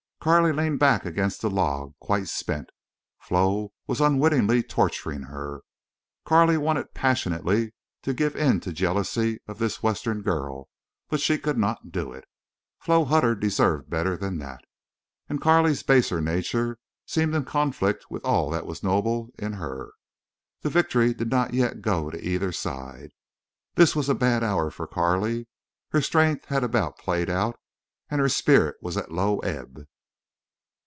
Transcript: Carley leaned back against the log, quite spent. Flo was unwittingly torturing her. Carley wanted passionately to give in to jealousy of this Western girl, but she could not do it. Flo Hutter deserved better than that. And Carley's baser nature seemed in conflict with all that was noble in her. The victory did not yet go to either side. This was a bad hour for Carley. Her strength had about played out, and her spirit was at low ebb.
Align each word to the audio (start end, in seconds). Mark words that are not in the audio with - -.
Carley 0.23 0.51
leaned 0.53 0.77
back 0.77 1.03
against 1.03 1.41
the 1.41 1.49
log, 1.49 1.95
quite 1.99 2.27
spent. 2.27 2.69
Flo 3.23 3.73
was 3.87 3.99
unwittingly 3.99 4.61
torturing 4.61 5.23
her. 5.23 5.61
Carley 6.25 6.57
wanted 6.57 6.93
passionately 6.93 7.73
to 8.03 8.13
give 8.13 8.35
in 8.35 8.59
to 8.59 8.71
jealousy 8.71 9.39
of 9.47 9.57
this 9.57 9.81
Western 9.81 10.21
girl, 10.21 10.69
but 11.09 11.19
she 11.21 11.39
could 11.39 11.57
not 11.57 11.91
do 11.91 12.11
it. 12.11 12.25
Flo 12.77 13.03
Hutter 13.03 13.33
deserved 13.33 13.89
better 13.89 14.15
than 14.15 14.37
that. 14.37 14.61
And 15.27 15.41
Carley's 15.41 15.81
baser 15.81 16.21
nature 16.21 16.77
seemed 17.07 17.33
in 17.33 17.43
conflict 17.43 18.05
with 18.11 18.23
all 18.23 18.51
that 18.51 18.67
was 18.67 18.83
noble 18.83 19.29
in 19.39 19.53
her. 19.53 19.89
The 20.61 20.69
victory 20.69 21.15
did 21.15 21.31
not 21.31 21.55
yet 21.55 21.81
go 21.81 22.11
to 22.11 22.21
either 22.23 22.51
side. 22.51 23.09
This 23.73 23.95
was 23.95 24.07
a 24.07 24.13
bad 24.13 24.43
hour 24.43 24.69
for 24.69 24.85
Carley. 24.85 25.47
Her 25.89 26.01
strength 26.03 26.45
had 26.45 26.63
about 26.63 26.99
played 26.99 27.31
out, 27.31 27.59
and 28.07 28.21
her 28.21 28.29
spirit 28.29 28.75
was 28.83 28.97
at 28.97 29.11
low 29.11 29.39
ebb. 29.39 29.83